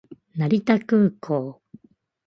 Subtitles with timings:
[0.33, 1.61] 成田空港